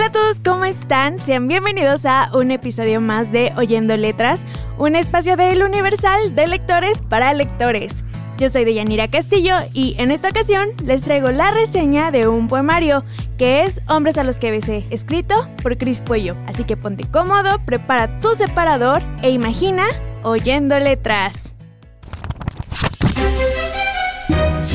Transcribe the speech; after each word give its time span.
Hola 0.00 0.08
a 0.08 0.12
todos, 0.12 0.40
¿cómo 0.42 0.64
están? 0.64 1.18
Sean 1.18 1.46
bienvenidos 1.46 2.06
a 2.06 2.30
un 2.32 2.50
episodio 2.50 3.02
más 3.02 3.32
de 3.32 3.52
Oyendo 3.58 3.94
Letras, 3.98 4.40
un 4.78 4.96
espacio 4.96 5.36
del 5.36 5.62
Universal 5.62 6.34
de 6.34 6.46
lectores 6.46 7.02
para 7.02 7.34
lectores. 7.34 8.02
Yo 8.38 8.48
soy 8.48 8.64
Deyanira 8.64 9.08
Castillo 9.08 9.56
y 9.74 9.96
en 9.98 10.10
esta 10.10 10.30
ocasión 10.30 10.68
les 10.86 11.02
traigo 11.02 11.30
la 11.32 11.50
reseña 11.50 12.10
de 12.10 12.28
un 12.28 12.48
poemario 12.48 13.04
que 13.36 13.64
es 13.64 13.82
Hombres 13.88 14.16
a 14.16 14.24
los 14.24 14.38
que 14.38 14.50
besé, 14.50 14.86
escrito 14.88 15.46
por 15.62 15.76
Cris 15.76 16.00
Puello. 16.00 16.34
Así 16.46 16.64
que 16.64 16.78
ponte 16.78 17.04
cómodo, 17.04 17.60
prepara 17.66 18.20
tu 18.20 18.34
separador 18.34 19.02
e 19.20 19.28
imagina 19.28 19.84
oyendo 20.22 20.78
letras. 20.78 21.52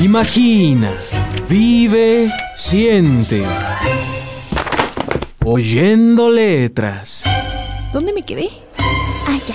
Imagina, 0.00 0.92
vive, 1.48 2.30
siente. 2.54 3.42
Oyendo 5.48 6.28
letras. 6.28 7.22
¿Dónde 7.92 8.12
me 8.12 8.24
quedé? 8.24 8.48
Ah, 8.78 9.38
ya. 9.46 9.54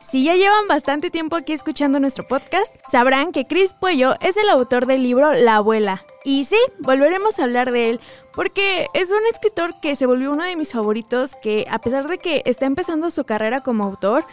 Si 0.00 0.24
ya 0.24 0.36
llevan 0.36 0.68
bastante 0.68 1.10
tiempo 1.10 1.36
aquí 1.36 1.52
escuchando 1.52 2.00
nuestro 2.00 2.26
podcast, 2.26 2.74
sabrán 2.90 3.32
que 3.32 3.44
Chris 3.44 3.74
Puello 3.74 4.14
es 4.22 4.38
el 4.38 4.48
autor 4.48 4.86
del 4.86 5.02
libro 5.02 5.34
La 5.34 5.56
abuela. 5.56 6.02
Y 6.24 6.46
sí, 6.46 6.56
volveremos 6.78 7.38
a 7.38 7.44
hablar 7.44 7.72
de 7.72 7.90
él, 7.90 8.00
porque 8.32 8.86
es 8.94 9.10
un 9.10 9.26
escritor 9.30 9.78
que 9.80 9.96
se 9.96 10.06
volvió 10.06 10.32
uno 10.32 10.44
de 10.44 10.56
mis 10.56 10.72
favoritos, 10.72 11.36
que 11.42 11.66
a 11.70 11.78
pesar 11.78 12.08
de 12.08 12.16
que 12.16 12.42
está 12.46 12.64
empezando 12.64 13.10
su 13.10 13.24
carrera 13.24 13.60
como 13.60 13.84
autor, 13.84 14.24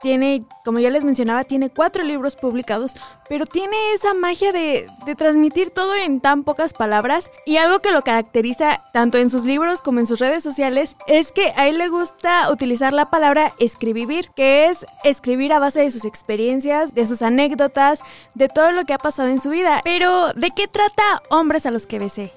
tiene, 0.00 0.44
como 0.64 0.78
ya 0.78 0.90
les 0.90 1.04
mencionaba, 1.04 1.44
tiene 1.44 1.70
cuatro 1.70 2.02
libros 2.04 2.36
publicados, 2.36 2.92
pero 3.28 3.46
tiene 3.46 3.76
esa 3.94 4.14
magia 4.14 4.52
de, 4.52 4.86
de, 5.06 5.14
transmitir 5.14 5.70
todo 5.70 5.94
en 5.94 6.20
tan 6.20 6.44
pocas 6.44 6.72
palabras. 6.72 7.30
Y 7.46 7.56
algo 7.56 7.80
que 7.80 7.90
lo 7.90 8.02
caracteriza 8.02 8.84
tanto 8.92 9.18
en 9.18 9.30
sus 9.30 9.44
libros 9.44 9.82
como 9.82 10.00
en 10.00 10.06
sus 10.06 10.18
redes 10.18 10.42
sociales 10.42 10.96
es 11.06 11.32
que 11.32 11.52
a 11.56 11.68
él 11.68 11.78
le 11.78 11.88
gusta 11.88 12.50
utilizar 12.50 12.92
la 12.92 13.10
palabra 13.10 13.54
escribir, 13.58 14.30
que 14.36 14.66
es 14.66 14.86
escribir 15.04 15.52
a 15.52 15.58
base 15.58 15.80
de 15.80 15.90
sus 15.90 16.04
experiencias, 16.04 16.94
de 16.94 17.06
sus 17.06 17.22
anécdotas, 17.22 18.02
de 18.34 18.48
todo 18.48 18.72
lo 18.72 18.84
que 18.84 18.94
ha 18.94 18.98
pasado 18.98 19.28
en 19.28 19.40
su 19.40 19.50
vida. 19.50 19.80
Pero, 19.84 20.32
¿de 20.34 20.50
qué 20.50 20.68
trata 20.68 21.22
Hombres 21.30 21.66
a 21.66 21.70
los 21.70 21.86
que 21.86 21.98
besé? 21.98 22.32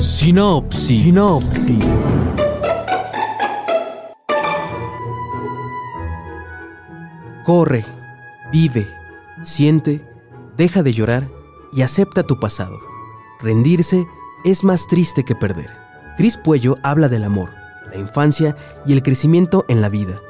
Sinopsis. 0.00 1.02
Sinopsis. 1.02 2.45
Corre, 7.46 7.84
vive, 8.50 8.88
siente, 9.44 10.04
deja 10.56 10.82
de 10.82 10.92
llorar 10.92 11.28
y 11.72 11.82
acepta 11.82 12.24
tu 12.24 12.40
pasado. 12.40 12.76
Rendirse 13.40 14.04
es 14.44 14.64
más 14.64 14.88
triste 14.88 15.22
que 15.22 15.36
perder. 15.36 15.70
Cris 16.16 16.38
Puello 16.38 16.74
habla 16.82 17.08
del 17.08 17.22
amor, 17.22 17.50
la 17.88 17.98
infancia 18.00 18.56
y 18.84 18.94
el 18.94 19.04
crecimiento 19.04 19.64
en 19.68 19.80
la 19.80 19.88
vida, 19.88 20.20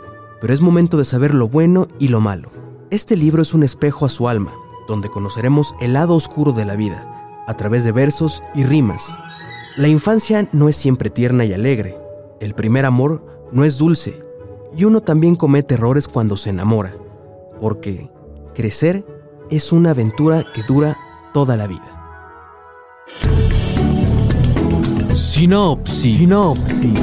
pero 0.42 0.52
es 0.52 0.60
momento 0.60 0.98
de 0.98 1.06
saber 1.06 1.32
lo 1.32 1.48
bueno 1.48 1.88
y 1.98 2.08
lo 2.08 2.20
malo. 2.20 2.50
Este 2.90 3.16
libro 3.16 3.40
es 3.40 3.54
un 3.54 3.62
espejo 3.62 4.04
a 4.04 4.10
su 4.10 4.28
alma, 4.28 4.52
donde 4.86 5.08
conoceremos 5.08 5.74
el 5.80 5.94
lado 5.94 6.16
oscuro 6.16 6.52
de 6.52 6.66
la 6.66 6.76
vida, 6.76 7.42
a 7.46 7.56
través 7.56 7.82
de 7.84 7.92
versos 7.92 8.42
y 8.54 8.64
rimas. 8.64 9.18
La 9.76 9.88
infancia 9.88 10.50
no 10.52 10.68
es 10.68 10.76
siempre 10.76 11.08
tierna 11.08 11.46
y 11.46 11.54
alegre, 11.54 11.96
el 12.42 12.54
primer 12.54 12.84
amor 12.84 13.48
no 13.52 13.64
es 13.64 13.78
dulce, 13.78 14.22
y 14.76 14.84
uno 14.84 15.00
también 15.00 15.34
comete 15.34 15.76
errores 15.76 16.08
cuando 16.08 16.36
se 16.36 16.50
enamora 16.50 16.94
porque 17.60 18.10
crecer 18.54 19.04
es 19.50 19.72
una 19.72 19.90
aventura 19.90 20.44
que 20.54 20.62
dura 20.62 20.96
toda 21.32 21.56
la 21.56 21.66
vida. 21.66 21.92
Sinopsis. 25.14 26.18
Sinopsis. 26.18 27.00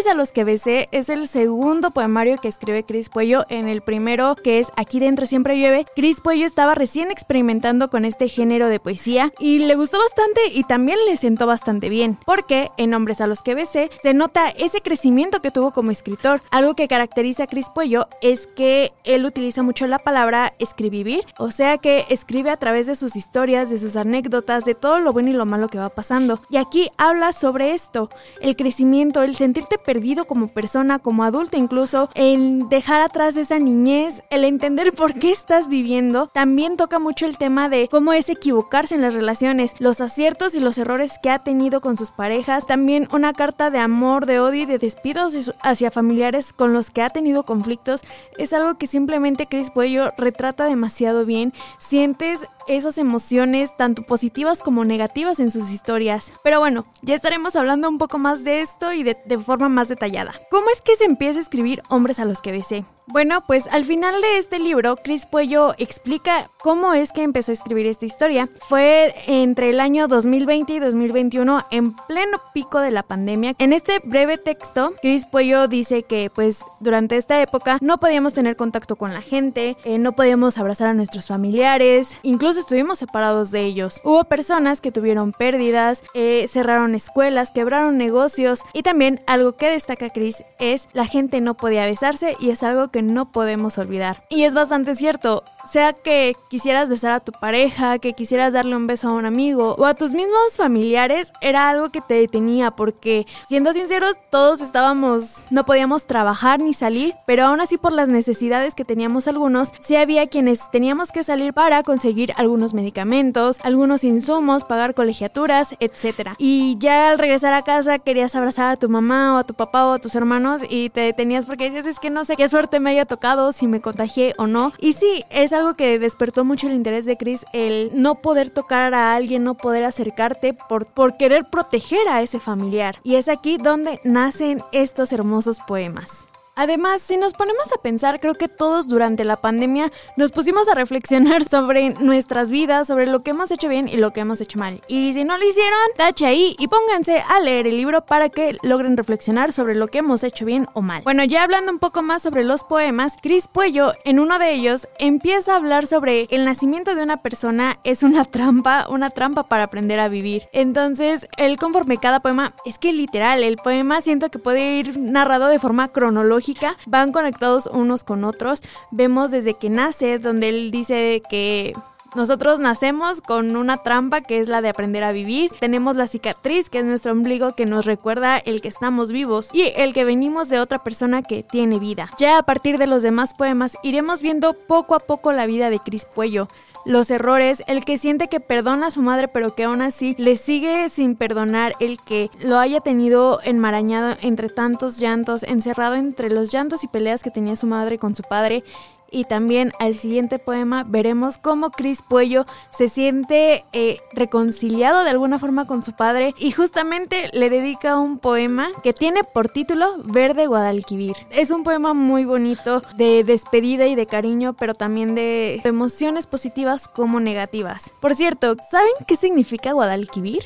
Hombres 0.00 0.14
a 0.14 0.16
los 0.16 0.32
que 0.32 0.44
besé 0.44 0.88
es 0.92 1.10
el 1.10 1.28
segundo 1.28 1.90
poemario 1.90 2.38
que 2.38 2.48
escribe 2.48 2.84
Cris 2.84 3.10
Puello. 3.10 3.44
En 3.50 3.68
el 3.68 3.82
primero, 3.82 4.34
que 4.34 4.58
es 4.58 4.68
Aquí 4.74 4.98
dentro 4.98 5.26
siempre 5.26 5.58
llueve, 5.58 5.84
Cris 5.94 6.22
Puello 6.22 6.46
estaba 6.46 6.74
recién 6.74 7.10
experimentando 7.10 7.90
con 7.90 8.06
este 8.06 8.26
género 8.30 8.68
de 8.68 8.80
poesía 8.80 9.30
y 9.38 9.58
le 9.58 9.74
gustó 9.74 9.98
bastante 9.98 10.40
y 10.54 10.64
también 10.64 10.96
le 11.06 11.16
sentó 11.16 11.46
bastante 11.46 11.90
bien, 11.90 12.18
porque 12.24 12.70
en 12.78 12.94
Hombres 12.94 13.20
a 13.20 13.26
los 13.26 13.42
que 13.42 13.54
besé 13.54 13.90
se 14.02 14.14
nota 14.14 14.48
ese 14.48 14.80
crecimiento 14.80 15.42
que 15.42 15.50
tuvo 15.50 15.70
como 15.70 15.90
escritor. 15.90 16.40
Algo 16.50 16.74
que 16.74 16.88
caracteriza 16.88 17.42
a 17.42 17.46
Cris 17.46 17.68
Puello 17.68 18.08
es 18.22 18.46
que 18.46 18.94
él 19.04 19.26
utiliza 19.26 19.62
mucho 19.62 19.86
la 19.86 19.98
palabra 19.98 20.54
escribir, 20.58 21.26
o 21.36 21.50
sea 21.50 21.76
que 21.76 22.06
escribe 22.08 22.48
a 22.48 22.56
través 22.56 22.86
de 22.86 22.94
sus 22.94 23.16
historias, 23.16 23.68
de 23.68 23.78
sus 23.78 23.96
anécdotas, 23.96 24.64
de 24.64 24.74
todo 24.74 24.98
lo 24.98 25.12
bueno 25.12 25.28
y 25.28 25.34
lo 25.34 25.44
malo 25.44 25.68
que 25.68 25.78
va 25.78 25.90
pasando. 25.90 26.40
Y 26.48 26.56
aquí 26.56 26.88
habla 26.96 27.34
sobre 27.34 27.74
esto, 27.74 28.08
el 28.40 28.56
crecimiento, 28.56 29.22
el 29.22 29.36
sentirte 29.36 29.76
perdido 29.90 30.24
como 30.24 30.46
persona, 30.46 31.00
como 31.00 31.24
adulto 31.24 31.56
incluso, 31.56 32.10
en 32.14 32.68
dejar 32.68 33.00
atrás 33.00 33.36
esa 33.36 33.58
niñez, 33.58 34.22
el 34.30 34.44
entender 34.44 34.92
por 34.96 35.14
qué 35.14 35.32
estás 35.32 35.66
viviendo. 35.68 36.28
También 36.28 36.76
toca 36.76 37.00
mucho 37.00 37.26
el 37.26 37.38
tema 37.38 37.68
de 37.68 37.88
cómo 37.90 38.12
es 38.12 38.28
equivocarse 38.28 38.94
en 38.94 39.02
las 39.02 39.14
relaciones, 39.14 39.74
los 39.80 40.00
aciertos 40.00 40.54
y 40.54 40.60
los 40.60 40.78
errores 40.78 41.14
que 41.20 41.30
ha 41.30 41.40
tenido 41.40 41.80
con 41.80 41.96
sus 41.96 42.12
parejas. 42.12 42.68
También 42.68 43.08
una 43.12 43.32
carta 43.32 43.70
de 43.70 43.80
amor, 43.80 44.26
de 44.26 44.38
odio 44.38 44.62
y 44.62 44.66
de 44.66 44.78
despidos 44.78 45.34
hacia 45.60 45.90
familiares 45.90 46.52
con 46.52 46.72
los 46.72 46.92
que 46.92 47.02
ha 47.02 47.10
tenido 47.10 47.42
conflictos. 47.42 48.02
Es 48.38 48.52
algo 48.52 48.78
que 48.78 48.86
simplemente 48.86 49.46
Chris 49.46 49.72
Puello 49.72 50.12
retrata 50.16 50.66
demasiado 50.66 51.24
bien. 51.24 51.52
Sientes 51.80 52.44
esas 52.66 52.98
emociones 52.98 53.76
tanto 53.76 54.02
positivas 54.02 54.62
como 54.62 54.84
negativas 54.84 55.40
en 55.40 55.50
sus 55.50 55.70
historias. 55.70 56.32
Pero 56.42 56.60
bueno, 56.60 56.84
ya 57.02 57.14
estaremos 57.14 57.56
hablando 57.56 57.88
un 57.88 57.98
poco 57.98 58.18
más 58.18 58.44
de 58.44 58.60
esto 58.60 58.92
y 58.92 59.02
de, 59.02 59.16
forma 59.44 59.68
más 59.68 59.88
detallada. 59.88 60.34
¿Cómo 60.50 60.70
es 60.70 60.82
que 60.82 60.96
se 60.96 61.04
empieza 61.04 61.38
a 61.38 61.42
escribir 61.42 61.82
hombres 61.88 62.20
a 62.20 62.24
los 62.24 62.40
que 62.40 62.52
besé? 62.52 62.84
Bueno, 63.06 63.42
pues 63.46 63.66
al 63.68 63.84
final 63.84 64.20
de 64.20 64.38
este 64.38 64.58
libro, 64.58 64.96
Chris 64.96 65.26
Puello 65.26 65.74
explica 65.78 66.50
cómo 66.62 66.94
es 66.94 67.12
que 67.12 67.22
empezó 67.22 67.50
a 67.50 67.54
escribir 67.54 67.86
esta 67.86 68.06
historia. 68.06 68.48
Fue 68.68 69.14
entre 69.26 69.70
el 69.70 69.80
año 69.80 70.06
2020 70.06 70.74
y 70.74 70.78
2021, 70.78 71.66
en 71.70 71.94
pleno 71.94 72.40
pico 72.54 72.80
de 72.80 72.90
la 72.92 73.02
pandemia. 73.02 73.54
En 73.58 73.72
este 73.72 73.98
breve 74.04 74.38
texto, 74.38 74.94
Chris 75.00 75.26
Puello 75.26 75.66
dice 75.66 76.04
que 76.04 76.30
pues 76.32 76.64
durante 76.78 77.16
esta 77.16 77.40
época 77.42 77.78
no 77.80 77.98
podíamos 77.98 78.34
tener 78.34 78.56
contacto 78.56 78.96
con 78.96 79.12
la 79.12 79.22
gente, 79.22 79.76
eh, 79.84 79.98
no 79.98 80.12
podíamos 80.12 80.58
abrazar 80.58 80.88
a 80.88 80.94
nuestros 80.94 81.26
familiares, 81.26 82.16
incluso 82.22 82.60
estuvimos 82.60 82.98
separados 82.98 83.50
de 83.50 83.64
ellos. 83.64 84.00
Hubo 84.04 84.24
personas 84.24 84.80
que 84.80 84.92
tuvieron 84.92 85.32
pérdidas, 85.32 86.04
eh, 86.14 86.46
cerraron 86.48 86.94
escuelas, 86.94 87.50
quebraron 87.50 87.98
negocios 87.98 88.62
y 88.72 88.82
también 88.82 89.20
algo 89.26 89.56
que 89.56 89.70
destaca 89.70 90.10
Chris 90.10 90.44
es 90.58 90.88
la 90.92 91.06
gente 91.06 91.40
no 91.40 91.56
podía 91.56 91.86
besarse 91.86 92.36
y 92.38 92.50
es 92.50 92.62
algo 92.62 92.88
que 92.90 93.02
no 93.02 93.32
podemos 93.32 93.78
olvidar. 93.78 94.24
Y 94.28 94.44
es 94.44 94.54
bastante 94.54 94.94
cierto, 94.94 95.44
sea 95.70 95.92
que 95.92 96.34
quisieras 96.48 96.88
besar 96.88 97.12
a 97.12 97.20
tu 97.20 97.32
pareja, 97.32 97.98
que 97.98 98.12
quisieras 98.12 98.52
darle 98.52 98.76
un 98.76 98.86
beso 98.86 99.08
a 99.08 99.12
un 99.12 99.24
amigo 99.24 99.76
o 99.78 99.84
a 99.86 99.94
tus 99.94 100.12
mismos 100.12 100.56
familiares, 100.56 101.32
era 101.40 101.68
algo 101.68 101.90
que 101.90 102.00
te 102.00 102.14
detenía 102.14 102.72
porque, 102.72 103.26
siendo 103.48 103.72
sinceros, 103.72 104.16
todos 104.30 104.60
estábamos, 104.60 105.44
no 105.50 105.64
podíamos 105.64 106.06
trabajar 106.06 106.60
ni 106.60 106.74
salir, 106.74 107.14
pero 107.26 107.44
aún 107.44 107.60
así 107.60 107.78
por 107.78 107.92
las 107.92 108.08
necesidades 108.08 108.74
que 108.74 108.84
teníamos 108.84 109.28
algunos, 109.28 109.72
sí 109.80 109.96
había 109.96 110.26
quienes 110.26 110.70
teníamos 110.70 111.12
que 111.12 111.22
salir 111.22 111.52
para 111.52 111.82
conseguir 111.82 112.32
algunos 112.36 112.74
medicamentos, 112.74 113.60
algunos 113.62 114.02
insumos, 114.02 114.64
pagar 114.64 114.94
colegiaturas, 114.94 115.74
etc. 115.78 116.30
Y 116.38 116.76
ya 116.78 117.10
al 117.10 117.18
regresar 117.18 117.52
a 117.52 117.62
casa 117.62 117.98
querías 117.98 118.34
abrazar 118.34 118.70
a 118.70 118.76
tu 118.76 118.88
mamá 118.88 119.34
o 119.34 119.38
a 119.38 119.44
tu 119.44 119.54
papá 119.54 119.86
o 119.86 119.92
a 119.92 119.98
tus 119.98 120.14
hermanos 120.14 120.62
y 120.68 120.90
te 120.90 121.02
detenías 121.02 121.46
porque 121.46 121.70
dices, 121.70 121.86
es 121.86 121.98
que 122.00 122.10
no 122.10 122.24
sé 122.24 122.36
qué 122.36 122.48
suerte 122.48 122.80
me 122.80 122.90
haya 122.90 123.04
tocado, 123.04 123.52
si 123.52 123.66
me 123.66 123.80
contagié 123.80 124.34
o 124.38 124.46
no. 124.46 124.72
Y 124.78 124.94
sí, 124.94 125.24
es 125.30 125.52
algo 125.52 125.59
que 125.76 125.98
despertó 125.98 126.44
mucho 126.44 126.66
el 126.66 126.74
interés 126.74 127.04
de 127.04 127.16
Chris, 127.16 127.44
el 127.52 127.90
no 127.94 128.16
poder 128.16 128.50
tocar 128.50 128.94
a 128.94 129.14
alguien, 129.14 129.44
no 129.44 129.56
poder 129.56 129.84
acercarte 129.84 130.54
por, 130.54 130.86
por 130.86 131.16
querer 131.16 131.46
proteger 131.50 132.08
a 132.08 132.22
ese 132.22 132.40
familiar. 132.40 132.96
Y 133.04 133.16
es 133.16 133.28
aquí 133.28 133.56
donde 133.56 134.00
nacen 134.04 134.62
estos 134.72 135.12
hermosos 135.12 135.60
poemas. 135.66 136.29
Además, 136.56 137.00
si 137.00 137.16
nos 137.16 137.32
ponemos 137.32 137.72
a 137.72 137.80
pensar, 137.80 138.20
creo 138.20 138.34
que 138.34 138.48
todos 138.48 138.88
durante 138.88 139.24
la 139.24 139.36
pandemia 139.36 139.90
nos 140.16 140.30
pusimos 140.30 140.68
a 140.68 140.74
reflexionar 140.74 141.44
sobre 141.48 141.90
nuestras 141.90 142.50
vidas, 142.50 142.86
sobre 142.86 143.06
lo 143.06 143.22
que 143.22 143.30
hemos 143.30 143.50
hecho 143.50 143.68
bien 143.68 143.88
y 143.88 143.96
lo 143.96 144.12
que 144.12 144.20
hemos 144.20 144.40
hecho 144.40 144.58
mal. 144.58 144.80
Y 144.88 145.12
si 145.12 145.24
no 145.24 145.38
lo 145.38 145.46
hicieron, 145.46 145.78
tache 145.96 146.26
ahí 146.26 146.56
y 146.58 146.68
pónganse 146.68 147.20
a 147.20 147.40
leer 147.40 147.66
el 147.66 147.76
libro 147.76 148.04
para 148.04 148.28
que 148.28 148.58
logren 148.62 148.96
reflexionar 148.96 149.52
sobre 149.52 149.74
lo 149.74 149.88
que 149.88 149.98
hemos 149.98 150.22
hecho 150.22 150.44
bien 150.44 150.66
o 150.74 150.82
mal. 150.82 151.02
Bueno, 151.02 151.24
ya 151.24 151.44
hablando 151.44 151.72
un 151.72 151.78
poco 151.78 152.02
más 152.02 152.22
sobre 152.22 152.44
los 152.44 152.64
poemas, 152.64 153.14
Chris 153.22 153.46
Puello, 153.46 153.94
en 154.04 154.20
uno 154.20 154.38
de 154.38 154.52
ellos, 154.52 154.88
empieza 154.98 155.54
a 155.54 155.56
hablar 155.56 155.86
sobre 155.86 156.26
el 156.30 156.44
nacimiento 156.44 156.94
de 156.94 157.02
una 157.02 157.18
persona 157.18 157.78
es 157.84 158.02
una 158.02 158.24
trampa, 158.24 158.86
una 158.88 159.10
trampa 159.10 159.44
para 159.44 159.64
aprender 159.64 160.00
a 160.00 160.08
vivir. 160.08 160.42
Entonces, 160.52 161.26
él 161.36 161.56
conforme 161.56 161.98
cada 161.98 162.20
poema, 162.20 162.54
es 162.64 162.78
que 162.78 162.92
literal, 162.92 163.42
el 163.42 163.56
poema 163.56 164.00
siento 164.00 164.30
que 164.30 164.38
puede 164.38 164.74
ir 164.74 164.98
narrado 164.98 165.48
de 165.48 165.58
forma 165.58 165.88
cronológica 165.88 166.49
van 166.86 167.12
conectados 167.12 167.66
unos 167.66 168.04
con 168.04 168.24
otros. 168.24 168.62
Vemos 168.90 169.30
desde 169.30 169.54
que 169.54 169.70
nace, 169.70 170.18
donde 170.18 170.48
él 170.48 170.70
dice 170.70 171.22
que 171.28 171.72
nosotros 172.16 172.58
nacemos 172.58 173.20
con 173.20 173.56
una 173.56 173.76
trampa 173.78 174.20
que 174.20 174.40
es 174.40 174.48
la 174.48 174.60
de 174.60 174.68
aprender 174.68 175.04
a 175.04 175.12
vivir. 175.12 175.52
Tenemos 175.60 175.94
la 175.94 176.08
cicatriz 176.08 176.68
que 176.68 176.80
es 176.80 176.84
nuestro 176.84 177.12
ombligo 177.12 177.54
que 177.54 177.66
nos 177.66 177.86
recuerda 177.86 178.38
el 178.38 178.60
que 178.60 178.68
estamos 178.68 179.12
vivos 179.12 179.50
y 179.52 179.72
el 179.76 179.92
que 179.92 180.04
venimos 180.04 180.48
de 180.48 180.58
otra 180.58 180.82
persona 180.82 181.22
que 181.22 181.44
tiene 181.44 181.78
vida. 181.78 182.10
Ya 182.18 182.38
a 182.38 182.42
partir 182.42 182.78
de 182.78 182.88
los 182.88 183.02
demás 183.02 183.32
poemas 183.34 183.78
iremos 183.84 184.22
viendo 184.22 184.54
poco 184.54 184.96
a 184.96 185.00
poco 185.00 185.30
la 185.30 185.46
vida 185.46 185.70
de 185.70 185.78
Cris 185.78 186.04
Puello 186.04 186.48
los 186.84 187.10
errores, 187.10 187.62
el 187.66 187.84
que 187.84 187.98
siente 187.98 188.28
que 188.28 188.40
perdona 188.40 188.88
a 188.88 188.90
su 188.90 189.02
madre 189.02 189.28
pero 189.28 189.54
que 189.54 189.64
aún 189.64 189.82
así 189.82 190.14
le 190.18 190.36
sigue 190.36 190.88
sin 190.88 191.16
perdonar, 191.16 191.74
el 191.80 191.98
que 191.98 192.30
lo 192.42 192.58
haya 192.58 192.80
tenido 192.80 193.40
enmarañado 193.42 194.16
entre 194.22 194.48
tantos 194.48 194.98
llantos, 194.98 195.42
encerrado 195.42 195.94
entre 195.94 196.30
los 196.30 196.50
llantos 196.50 196.84
y 196.84 196.88
peleas 196.88 197.22
que 197.22 197.30
tenía 197.30 197.56
su 197.56 197.66
madre 197.66 197.98
con 197.98 198.16
su 198.16 198.22
padre 198.22 198.64
y 199.10 199.24
también 199.24 199.72
al 199.78 199.94
siguiente 199.94 200.38
poema 200.38 200.84
veremos 200.86 201.38
cómo 201.38 201.70
Chris 201.70 202.02
Puello 202.08 202.46
se 202.70 202.88
siente 202.88 203.64
eh, 203.72 203.98
reconciliado 204.12 205.04
de 205.04 205.10
alguna 205.10 205.38
forma 205.38 205.66
con 205.66 205.82
su 205.82 205.92
padre 205.92 206.34
y 206.38 206.52
justamente 206.52 207.30
le 207.32 207.50
dedica 207.50 207.98
un 207.98 208.18
poema 208.18 208.68
que 208.82 208.92
tiene 208.92 209.24
por 209.24 209.48
título 209.48 209.86
Verde 210.04 210.46
Guadalquivir. 210.46 211.16
Es 211.30 211.50
un 211.50 211.64
poema 211.64 211.94
muy 211.94 212.24
bonito 212.24 212.82
de 212.96 213.24
despedida 213.24 213.86
y 213.86 213.94
de 213.94 214.06
cariño, 214.06 214.54
pero 214.54 214.74
también 214.74 215.14
de 215.14 215.60
emociones 215.64 216.26
positivas 216.26 216.88
como 216.88 217.20
negativas. 217.20 217.92
Por 218.00 218.14
cierto, 218.14 218.56
¿saben 218.70 218.92
qué 219.06 219.16
significa 219.16 219.72
Guadalquivir? 219.72 220.44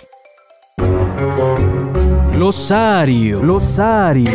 Losario. 2.36 3.42
Losario. 3.42 4.32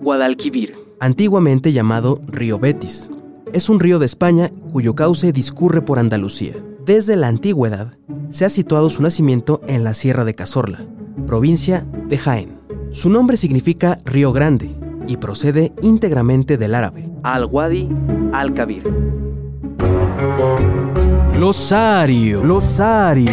Guadalquivir 0.00 0.85
antiguamente 1.00 1.72
llamado 1.72 2.20
Río 2.26 2.58
Betis. 2.58 3.10
Es 3.52 3.68
un 3.68 3.80
río 3.80 3.98
de 3.98 4.06
España 4.06 4.50
cuyo 4.72 4.94
cauce 4.94 5.32
discurre 5.32 5.82
por 5.82 5.98
Andalucía. 5.98 6.54
Desde 6.84 7.16
la 7.16 7.28
antigüedad 7.28 7.94
se 8.28 8.44
ha 8.44 8.48
situado 8.48 8.90
su 8.90 9.02
nacimiento 9.02 9.60
en 9.66 9.84
la 9.84 9.94
Sierra 9.94 10.24
de 10.24 10.34
Cazorla, 10.34 10.80
provincia 11.26 11.86
de 12.08 12.18
Jaén. 12.18 12.58
Su 12.90 13.10
nombre 13.10 13.36
significa 13.36 13.96
río 14.04 14.32
grande 14.32 14.74
y 15.06 15.16
procede 15.16 15.72
íntegramente 15.82 16.56
del 16.56 16.74
árabe. 16.74 17.08
Al-Wadi 17.22 17.88
al-Kabir. 18.32 18.84
Losario. 21.38 22.44
Losario. 22.44 23.32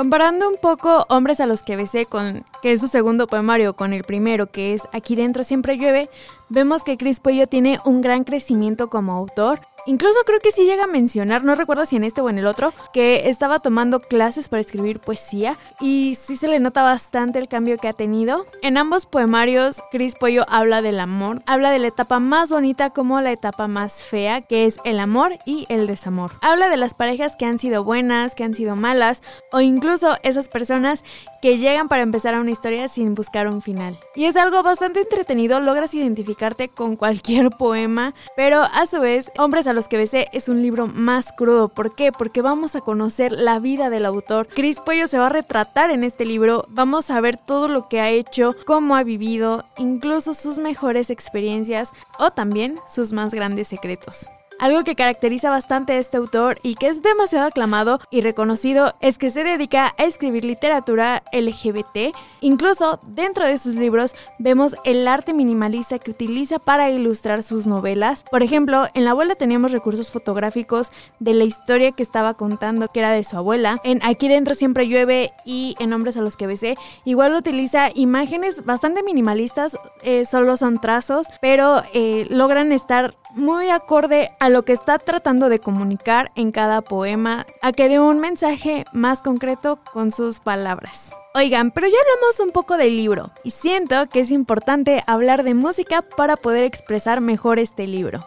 Comparando 0.00 0.48
un 0.48 0.56
poco 0.56 1.04
Hombres 1.10 1.40
a 1.40 1.46
los 1.46 1.62
que 1.62 1.76
besé 1.76 2.06
con 2.06 2.46
que 2.62 2.72
es 2.72 2.80
su 2.80 2.88
segundo 2.88 3.26
poemario 3.26 3.76
con 3.76 3.92
el 3.92 4.02
primero 4.02 4.46
que 4.46 4.72
es 4.72 4.88
Aquí 4.94 5.14
dentro 5.14 5.44
siempre 5.44 5.76
llueve, 5.76 6.08
vemos 6.48 6.84
que 6.84 6.96
Chris 6.96 7.20
Puello 7.20 7.46
tiene 7.46 7.80
un 7.84 8.00
gran 8.00 8.24
crecimiento 8.24 8.88
como 8.88 9.12
autor 9.12 9.60
Incluso 9.86 10.18
creo 10.26 10.40
que 10.40 10.52
sí 10.52 10.64
llega 10.64 10.84
a 10.84 10.86
mencionar, 10.86 11.44
no 11.44 11.54
recuerdo 11.54 11.86
si 11.86 11.96
en 11.96 12.04
este 12.04 12.20
o 12.20 12.28
en 12.28 12.38
el 12.38 12.46
otro, 12.46 12.72
que 12.92 13.28
estaba 13.28 13.60
tomando 13.60 14.00
clases 14.00 14.48
para 14.48 14.60
escribir 14.60 15.00
poesía 15.00 15.58
y 15.80 16.18
sí 16.22 16.36
se 16.36 16.48
le 16.48 16.60
nota 16.60 16.82
bastante 16.82 17.38
el 17.38 17.48
cambio 17.48 17.78
que 17.78 17.88
ha 17.88 17.92
tenido. 17.92 18.46
En 18.62 18.76
ambos 18.76 19.06
poemarios, 19.06 19.82
Chris 19.90 20.14
Pollo 20.16 20.44
habla 20.48 20.82
del 20.82 21.00
amor, 21.00 21.42
habla 21.46 21.70
de 21.70 21.78
la 21.78 21.88
etapa 21.88 22.18
más 22.18 22.50
bonita 22.50 22.90
como 22.90 23.20
la 23.20 23.32
etapa 23.32 23.68
más 23.68 24.02
fea, 24.02 24.42
que 24.42 24.66
es 24.66 24.78
el 24.84 25.00
amor 25.00 25.32
y 25.46 25.66
el 25.68 25.86
desamor. 25.86 26.32
Habla 26.42 26.68
de 26.68 26.76
las 26.76 26.94
parejas 26.94 27.36
que 27.36 27.46
han 27.46 27.58
sido 27.58 27.84
buenas, 27.84 28.34
que 28.34 28.44
han 28.44 28.54
sido 28.54 28.76
malas, 28.76 29.22
o 29.52 29.60
incluso 29.60 30.16
esas 30.22 30.48
personas 30.48 31.04
que 31.40 31.56
llegan 31.56 31.88
para 31.88 32.02
empezar 32.02 32.34
a 32.34 32.40
una 32.40 32.50
historia 32.50 32.88
sin 32.88 33.14
buscar 33.14 33.48
un 33.48 33.62
final. 33.62 33.98
Y 34.14 34.26
es 34.26 34.36
algo 34.36 34.62
bastante 34.62 35.00
entretenido, 35.00 35.60
logras 35.60 35.94
identificarte 35.94 36.68
con 36.68 36.96
cualquier 36.96 37.50
poema, 37.58 38.14
pero 38.36 38.62
a 38.62 38.86
su 38.86 39.00
vez, 39.00 39.30
Hombres 39.38 39.66
a 39.70 39.72
los 39.72 39.88
que 39.88 39.96
besé 39.96 40.28
es 40.32 40.48
un 40.48 40.62
libro 40.62 40.86
más 40.86 41.32
crudo. 41.32 41.68
¿Por 41.68 41.94
qué? 41.94 42.12
Porque 42.12 42.42
vamos 42.42 42.76
a 42.76 42.80
conocer 42.80 43.32
la 43.32 43.58
vida 43.58 43.90
del 43.90 44.04
autor. 44.04 44.48
Chris 44.48 44.80
Pollo 44.80 45.06
se 45.06 45.18
va 45.18 45.26
a 45.26 45.30
retratar 45.30 45.90
en 45.90 46.04
este 46.04 46.24
libro, 46.24 46.66
vamos 46.68 47.10
a 47.10 47.20
ver 47.20 47.36
todo 47.36 47.68
lo 47.68 47.88
que 47.88 48.00
ha 48.00 48.10
hecho, 48.10 48.54
cómo 48.66 48.96
ha 48.96 49.02
vivido, 49.02 49.64
incluso 49.78 50.34
sus 50.34 50.58
mejores 50.58 51.10
experiencias 51.10 51.92
o 52.18 52.30
también 52.30 52.78
sus 52.88 53.12
más 53.12 53.32
grandes 53.32 53.68
secretos. 53.68 54.28
Algo 54.60 54.84
que 54.84 54.94
caracteriza 54.94 55.48
bastante 55.48 55.94
a 55.94 55.98
este 55.98 56.18
autor 56.18 56.58
y 56.62 56.74
que 56.74 56.88
es 56.88 57.00
demasiado 57.02 57.46
aclamado 57.46 57.98
y 58.10 58.20
reconocido 58.20 58.94
es 59.00 59.16
que 59.16 59.30
se 59.30 59.42
dedica 59.42 59.94
a 59.96 60.04
escribir 60.04 60.44
literatura 60.44 61.22
LGBT. 61.32 62.14
Incluso 62.42 63.00
dentro 63.06 63.46
de 63.46 63.56
sus 63.56 63.76
libros 63.76 64.14
vemos 64.38 64.76
el 64.84 65.08
arte 65.08 65.32
minimalista 65.32 65.98
que 65.98 66.10
utiliza 66.10 66.58
para 66.58 66.90
ilustrar 66.90 67.42
sus 67.42 67.66
novelas. 67.66 68.22
Por 68.30 68.42
ejemplo, 68.42 68.86
en 68.92 69.06
La 69.06 69.12
abuela 69.12 69.34
teníamos 69.34 69.72
recursos 69.72 70.10
fotográficos 70.10 70.92
de 71.20 71.32
la 71.32 71.44
historia 71.44 71.92
que 71.92 72.02
estaba 72.02 72.34
contando 72.34 72.88
que 72.88 73.00
era 73.00 73.12
de 73.12 73.24
su 73.24 73.38
abuela. 73.38 73.78
En 73.82 74.00
Aquí 74.02 74.28
dentro 74.28 74.54
siempre 74.54 74.86
llueve 74.86 75.32
y 75.46 75.74
en 75.78 75.94
Hombres 75.94 76.18
a 76.18 76.20
los 76.20 76.36
que 76.36 76.46
besé 76.46 76.76
igual 77.06 77.34
utiliza 77.34 77.88
imágenes 77.94 78.62
bastante 78.66 79.02
minimalistas, 79.02 79.78
eh, 80.02 80.26
solo 80.26 80.58
son 80.58 80.82
trazos, 80.82 81.26
pero 81.40 81.82
eh, 81.94 82.26
logran 82.28 82.72
estar 82.72 83.14
muy 83.34 83.70
acorde 83.70 84.32
a 84.38 84.48
lo 84.48 84.64
que 84.64 84.72
está 84.72 84.98
tratando 84.98 85.48
de 85.48 85.58
comunicar 85.58 86.30
en 86.34 86.52
cada 86.52 86.80
poema, 86.82 87.46
a 87.62 87.72
que 87.72 87.88
dé 87.88 88.00
un 88.00 88.20
mensaje 88.20 88.84
más 88.92 89.22
concreto 89.22 89.78
con 89.92 90.12
sus 90.12 90.40
palabras. 90.40 91.10
Oigan, 91.34 91.70
pero 91.70 91.86
ya 91.86 91.96
hablamos 92.00 92.40
un 92.40 92.50
poco 92.50 92.76
del 92.76 92.96
libro 92.96 93.30
y 93.44 93.52
siento 93.52 94.08
que 94.08 94.20
es 94.20 94.30
importante 94.30 95.02
hablar 95.06 95.44
de 95.44 95.54
música 95.54 96.02
para 96.02 96.36
poder 96.36 96.64
expresar 96.64 97.20
mejor 97.20 97.58
este 97.58 97.86
libro. 97.86 98.20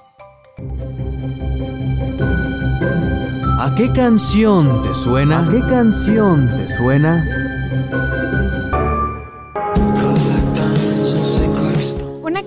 ¿A 3.59 3.75
qué 3.75 3.91
canción 3.91 4.81
te 4.81 4.93
suena? 4.93 5.47
¿A 5.47 5.51
qué 5.51 5.59
canción 5.59 6.49
te 6.49 6.77
suena? 6.77 7.23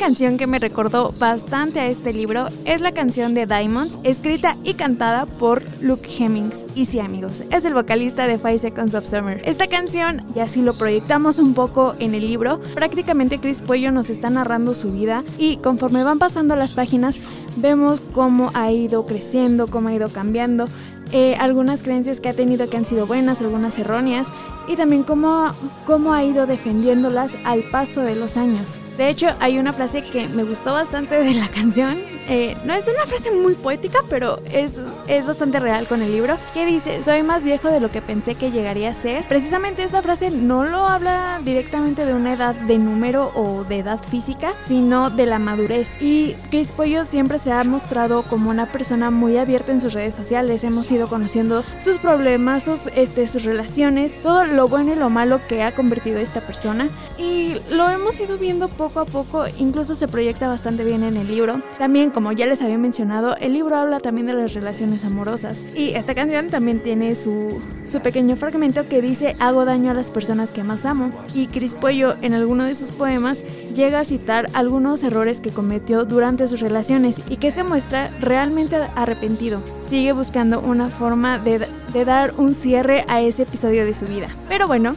Canción 0.07 0.39
que 0.39 0.47
me 0.47 0.61
recordó 0.61 1.13
bastante 1.19 1.81
a 1.81 1.89
este 1.89 2.13
libro 2.13 2.47
es 2.65 2.81
la 2.81 2.93
canción 2.93 3.35
de 3.35 3.45
Diamonds, 3.45 3.99
escrita 4.05 4.57
y 4.63 4.75
cantada 4.75 5.27
por 5.27 5.65
Luke 5.81 6.09
Hemmings. 6.09 6.65
Y 6.77 6.85
sí, 6.85 7.01
amigos, 7.01 7.43
es 7.51 7.65
el 7.65 7.75
vocalista 7.75 8.29
de 8.29 8.39
Five 8.39 8.61
Seconds 8.61 8.95
of 8.95 9.05
Summer. 9.05 9.43
Esta 9.45 9.67
canción, 9.67 10.23
y 10.37 10.39
así 10.39 10.63
lo 10.63 10.75
proyectamos 10.75 11.41
un 11.41 11.55
poco 11.55 11.97
en 11.99 12.15
el 12.15 12.25
libro, 12.25 12.61
prácticamente 12.77 13.41
Chris 13.41 13.63
Puello 13.63 13.91
nos 13.91 14.09
está 14.09 14.31
narrando 14.31 14.75
su 14.75 14.93
vida 14.93 15.25
y 15.39 15.57
conforme 15.57 16.05
van 16.05 16.21
pasando 16.21 16.55
las 16.55 16.75
páginas, 16.75 17.19
vemos 17.57 18.01
cómo 18.13 18.53
ha 18.55 18.71
ido 18.71 19.07
creciendo, 19.07 19.67
cómo 19.67 19.89
ha 19.89 19.95
ido 19.95 20.11
cambiando. 20.11 20.69
Eh, 21.11 21.35
algunas 21.35 21.83
creencias 21.83 22.21
que 22.21 22.29
ha 22.29 22.35
tenido 22.35 22.71
que 22.71 22.77
han 22.77 22.87
sido 22.87 23.07
buenas, 23.09 23.41
algunas 23.41 23.77
erróneas, 23.79 24.29
y 24.69 24.77
también 24.77 25.03
cómo, 25.03 25.53
cómo 25.85 26.13
ha 26.13 26.25
ido 26.25 26.47
defendiéndolas 26.47 27.33
al 27.45 27.63
paso 27.63 28.01
de 28.01 28.17
los 28.17 28.37
años. 28.37 28.81
De 28.97 29.11
hecho, 29.11 29.29
hay 29.41 29.59
una 29.59 29.75
frase 29.75 30.03
que 30.03 30.27
me 30.29 30.43
gustó 30.45 30.73
bastante 30.73 31.17
de 31.21 31.35
la 31.35 31.49
canción. 31.55 31.97
Eh, 32.29 32.57
no 32.65 32.73
es 32.73 32.89
una 32.89 33.07
frase 33.07 33.31
muy 33.31 33.55
poética, 33.55 34.01
pero 34.09 34.41
es, 34.51 34.79
es 35.07 35.27
bastante 35.27 35.61
real 35.61 35.87
con 35.87 36.03
el 36.03 36.13
libro. 36.13 36.39
Que 36.55 36.67
dice, 36.67 37.03
soy 37.03 37.23
más 37.23 37.45
viejo 37.45 37.69
de 37.69 37.81
lo 37.81 37.91
que 37.91 38.01
pensé 38.01 38.35
que 38.35 38.51
llegaría 38.51 38.91
a 38.91 38.95
ser. 38.95 39.25
Precisamente 39.25 39.83
esta 39.83 40.03
frase 40.03 40.31
no 40.31 40.65
lo 40.65 40.87
habla 40.87 41.41
directamente 41.45 42.07
de 42.07 42.15
una 42.15 42.33
edad 42.33 42.55
de 42.55 42.79
número 42.79 43.33
o 43.35 43.65
de 43.65 43.81
edad 43.81 44.01
física, 44.03 44.53
sino 44.67 45.11
de 45.11 45.27
la 45.27 45.39
madurez. 45.39 46.01
Y 46.01 46.35
Chris 46.51 46.73
Pollo 46.73 47.05
siempre 47.05 47.39
se 47.39 47.53
ha 47.53 47.63
mostrado 47.65 48.23
como 48.23 48.51
una 48.51 48.67
persona 48.67 49.11
muy 49.11 49.37
abierta 49.37 49.73
en 49.73 49.81
sus 49.81 49.93
redes 49.93 50.15
sociales. 50.15 50.65
Hemos 50.65 50.91
ido 50.91 51.09
conociendo 51.09 51.65
sus 51.79 51.99
problemas, 51.99 52.65
sus, 52.65 52.89
este, 52.95 53.29
sus 53.29 53.45
relaciones, 53.45 54.23
todo 54.23 54.45
bueno 54.65 54.93
y 54.93 54.97
lo 54.97 55.11
malo 55.11 55.41
que 55.49 55.63
ha 55.63 55.73
convertido 55.73 56.19
esta 56.19 56.41
persona. 56.41 56.89
Y 57.19 57.57
lo 57.71 57.89
hemos 57.89 58.19
ido 58.21 58.39
viendo 58.39 58.69
poco 58.69 59.01
a 59.01 59.05
poco, 59.05 59.45
incluso 59.59 59.95
se 59.95 60.09
proyecta 60.09 60.49
bastante 60.49 60.85
bien 60.85 61.03
en 61.05 61.17
el 61.17 61.29
libro. 61.29 61.63
También, 61.79 62.11
como 62.11 62.33
ya 62.33 62.47
les 62.47 62.63
había 62.63 62.79
mencionado, 62.79 63.37
el 63.37 63.53
libro 63.53 63.77
habla 63.77 64.01
también 64.01 64.27
de 64.27 64.35
las 64.35 64.55
relaciones 64.55 65.05
amorosas. 65.05 65.63
Y 65.75 65.91
esta 65.91 66.15
canción 66.15 66.49
también 66.49 66.83
tiene 66.83 67.15
su, 67.15 67.61
su 67.87 68.01
pequeño 68.01 68.37
fragmento 68.37 68.89
que 68.89 69.03
dice 69.03 69.37
hago 69.39 69.65
daño 69.65 69.91
a 69.91 69.95
las 69.95 70.11
personas 70.11 70.51
que 70.51 70.65
más 70.65 70.87
amo. 70.87 71.11
Y 71.35 71.47
Cris 71.47 71.75
Puello 71.75 72.15
en 72.23 72.35
alguno 72.35 72.65
de 72.65 72.75
sus 72.75 72.91
poemas 72.91 73.43
llega 73.75 74.01
a 74.01 74.05
citar 74.05 74.49
algunos 74.55 75.03
errores 75.03 75.41
que 75.41 75.51
cometió 75.51 76.05
durante 76.05 76.47
sus 76.47 76.61
relaciones 76.61 77.21
y 77.29 77.37
que 77.37 77.51
se 77.51 77.63
muestra 77.63 78.11
realmente 78.21 78.77
arrepentido. 78.95 79.63
Sigue 79.87 80.13
buscando 80.13 80.61
una 80.61 80.89
forma 80.89 81.39
de, 81.39 81.67
de 81.97 82.05
dar 82.05 82.35
un 82.37 82.55
cierre 82.55 83.07
a 83.09 83.23
ese 83.23 83.45
episodio 83.45 83.87
de 83.87 83.95
su 83.95 84.05
vida. 84.05 84.29
Pero 84.49 84.67
bueno, 84.67 84.97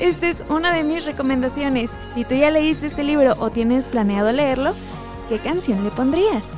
esta 0.00 0.28
es 0.28 0.42
una 0.48 0.72
de 0.72 0.82
mis 0.84 1.04
recomendaciones. 1.04 1.90
Si 2.14 2.24
tú 2.24 2.34
ya 2.34 2.50
leíste 2.50 2.86
este 2.86 3.04
libro 3.04 3.34
o 3.38 3.50
tienes 3.50 3.88
planeado 3.88 4.32
leerlo, 4.32 4.72
¿qué 5.28 5.38
canción 5.38 5.84
le 5.84 5.90
pondrías? 5.90 6.52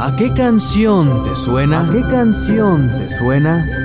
¿A 0.00 0.14
qué 0.16 0.32
canción 0.32 1.24
te 1.24 1.34
suena? 1.34 1.80
¿A 1.80 1.92
qué 1.92 2.00
canción 2.02 2.90
te 2.90 3.18
suena? 3.18 3.83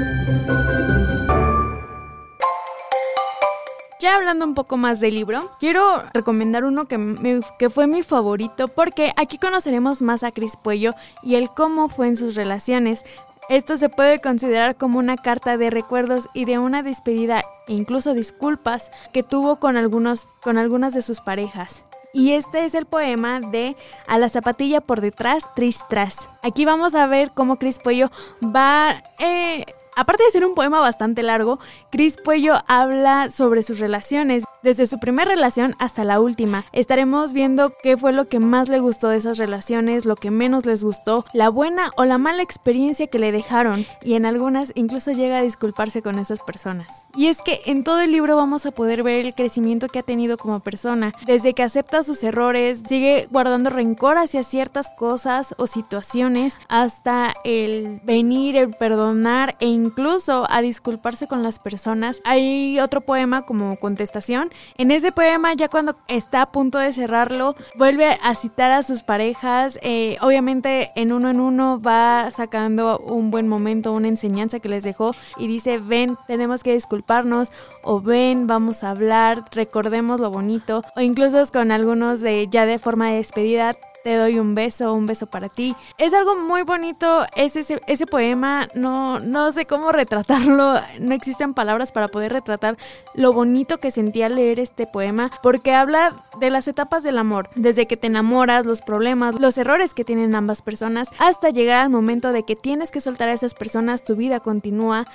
Ya 4.02 4.16
hablando 4.16 4.46
un 4.46 4.54
poco 4.54 4.78
más 4.78 5.02
del 5.02 5.16
libro, 5.16 5.52
quiero 5.60 6.04
recomendar 6.14 6.64
uno 6.64 6.88
que, 6.88 7.70
fue 7.70 7.86
mi 7.86 8.02
favorito 8.02 8.70
porque 8.70 9.12
aquí 9.18 9.38
conoceremos 9.38 10.02
más 10.02 10.24
a 10.24 10.32
Cris 10.32 10.56
Puello 10.56 10.94
y 11.22 11.36
el 11.36 11.50
cómo 11.50 11.90
fue 11.90 12.08
en 12.08 12.16
sus 12.16 12.36
relaciones. 12.36 13.04
Esto 13.50 13.76
se 13.76 13.90
puede 13.90 14.22
considerar 14.22 14.78
como 14.78 15.00
una 15.00 15.18
carta 15.18 15.58
de 15.58 15.70
recuerdos 15.70 16.30
y 16.34 16.46
de 16.46 16.60
una 16.60 16.82
despedida 16.82 17.44
e 17.68 17.74
incluso 17.74 18.14
disculpas 18.14 18.90
que 19.12 19.22
tuvo 19.22 19.60
con, 19.60 19.76
algunos, 19.76 20.30
con 20.42 20.58
algunas 20.58 20.94
de 20.94 21.02
sus 21.02 21.20
parejas. 21.20 21.84
Y 22.14 22.32
este 22.32 22.64
es 22.64 22.76
el 22.76 22.86
poema 22.86 23.42
de 23.42 23.76
A 24.08 24.18
la 24.18 24.30
zapatilla 24.30 24.80
por 24.80 25.02
detrás, 25.02 25.54
tristras. 25.56 26.30
Aquí 26.42 26.64
vamos 26.64 26.96
a 26.96 27.06
ver 27.06 27.32
cómo 27.32 27.58
Cris 27.58 27.80
Puello 27.80 28.10
va 28.44 29.04
eh, 29.20 29.66
Aparte 30.00 30.24
de 30.24 30.32
ser 30.32 30.46
un 30.46 30.56
poema 30.56 30.80
bastante 30.80 31.24
largo, 31.24 31.60
Cris 31.92 32.16
Puello 32.16 32.54
habla 32.70 33.30
sobre 33.32 33.64
sus 33.64 33.80
relaciones, 33.80 34.46
desde 34.64 34.88
su 34.88 35.00
primera 35.00 35.32
relación 35.32 35.76
hasta 35.80 36.04
la 36.04 36.20
última. 36.20 36.66
Estaremos 36.72 37.34
viendo 37.34 37.74
qué 37.82 37.98
fue 37.98 38.14
lo 38.14 38.28
que 38.28 38.40
más 38.40 38.70
le 38.70 38.80
gustó 38.80 39.10
de 39.10 39.18
esas 39.18 39.38
relaciones, 39.38 40.06
lo 40.06 40.16
que 40.16 40.32
menos 40.32 40.66
les 40.66 40.84
gustó, 40.84 41.26
la 41.34 41.50
buena 41.50 41.92
o 41.98 42.06
la 42.06 42.18
mala 42.18 42.44
experiencia 42.44 43.08
que 43.08 43.20
le 43.20 43.32
dejaron, 43.32 43.86
y 44.04 44.16
en 44.16 44.26
algunas 44.26 44.72
incluso 44.76 45.12
llega 45.12 45.38
a 45.38 45.42
disculparse 45.44 46.02
con 46.02 46.20
esas 46.20 46.42
personas. 46.42 46.88
Y 47.16 47.28
es 47.28 47.42
que 47.42 47.62
en 47.66 47.84
todo 47.84 48.02
el 48.02 48.12
libro 48.12 48.36
vamos 48.36 48.66
a 48.66 48.72
poder 48.72 49.04
ver 49.04 49.26
el 49.26 49.34
crecimiento 49.34 49.88
que 49.88 50.00
ha 50.00 50.04
tenido 50.04 50.38
como 50.38 50.60
persona, 50.60 51.14
desde 51.26 51.54
que 51.54 51.64
acepta 51.64 52.04
sus 52.04 52.24
errores, 52.24 52.84
sigue 52.88 53.28
guardando 53.32 53.70
rencor 53.70 54.18
hacia 54.18 54.44
ciertas 54.44 54.90
cosas 54.98 55.54
o 55.58 55.68
situaciones, 55.68 56.58
hasta 56.68 57.34
el 57.44 58.02
venir, 58.04 58.56
el 58.58 58.72
perdonar 58.72 59.56
e 59.60 59.68
incluso 59.68 60.46
a 60.50 60.62
disculparse 60.62 61.28
con 61.28 61.44
las 61.44 61.60
personas. 61.60 62.22
Hay 62.26 62.80
otro 62.80 63.02
poema 63.02 63.44
como 63.44 63.76
contestación. 63.78 64.49
En 64.78 64.92
ese 64.92 65.12
poema, 65.12 65.54
ya 65.54 65.70
cuando 65.70 65.96
está 66.08 66.44
a 66.44 66.52
punto 66.52 66.78
de 66.78 66.92
cerrarlo, 66.94 67.56
vuelve 67.76 68.18
a 68.22 68.36
citar 68.36 68.72
a 68.72 68.84
sus 68.84 69.04
parejas. 69.04 69.80
Eh, 69.82 70.18
obviamente 70.22 70.92
en 70.96 71.12
uno 71.12 71.30
en 71.30 71.40
uno 71.40 71.82
va 71.82 72.30
sacando 72.32 73.00
un 73.00 73.32
buen 73.32 73.48
momento, 73.48 73.94
una 73.94 74.08
enseñanza 74.08 74.60
que 74.60 74.70
les 74.70 74.84
dejó 74.84 75.16
y 75.38 75.48
dice, 75.48 75.78
ven, 75.78 76.18
tenemos 76.28 76.64
que 76.64 76.74
disculparnos 76.74 77.52
o 77.84 78.02
ven, 78.02 78.48
vamos 78.48 78.84
a 78.84 78.92
hablar, 78.92 79.46
recordemos 79.52 80.20
lo 80.20 80.32
bonito 80.32 80.82
o 80.96 81.02
incluso 81.02 81.40
con 81.52 81.72
algunos 81.72 82.20
de 82.20 82.48
ya 82.50 82.66
de 82.66 82.80
forma 82.80 83.10
de 83.10 83.18
despedida 83.18 83.76
te 84.04 84.16
doy 84.16 84.40
un 84.40 84.56
beso, 84.56 84.94
un 84.94 85.06
beso 85.06 85.28
para 85.28 85.50
ti. 85.50 85.76
Es 85.98 86.14
algo 86.14 86.36
muy 86.36 86.64
bonito, 86.64 87.26
ese, 87.36 87.82
ese 87.88 88.06
poema, 88.06 88.68
no, 88.74 89.20
no 89.20 89.52
sé 89.52 89.66
cómo 89.66 89.92
retratarlo, 89.92 90.76
no 91.00 91.14
existen 91.14 91.54
palabras 91.54 91.92
para 91.92 92.08
poder 92.08 92.34
retratar 92.34 92.78
lo 93.14 93.34
bonito 93.34 93.80
que 93.80 93.92
sentía 93.92 94.30
leer 94.30 94.60
este 94.60 94.88
poema, 94.88 95.30
porque 95.44 95.74
habla 95.74 96.26
de 96.40 96.50
las 96.50 96.68
etapas 96.68 97.04
del 97.04 97.18
amor, 97.18 97.50
desde 97.56 97.88
que 97.88 97.98
te 97.98 98.08
enamoras, 98.08 98.66
los 98.66 98.82
problemas, 98.82 99.40
los 99.40 99.58
errores 99.58 99.94
que 99.94 100.06
tienen 100.06 100.36
ambas 100.36 100.62
personas, 100.62 101.10
hasta 101.20 101.50
llegar 101.50 101.82
al 101.82 101.90
momento 101.90 102.32
de 102.32 102.44
que 102.44 102.56
tienes 102.56 102.92
que 102.92 103.02
soltar 103.02 103.30
a 103.30 103.34
esas 103.34 103.54
personas, 103.54 104.04
tu 104.04 104.16
vida 104.16 104.40
continúa. 104.40 105.06